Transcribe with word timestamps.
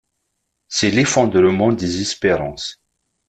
C'est 0.67 0.89
l'effondrement 0.89 1.71
des 1.73 2.01
espérances. 2.01 2.81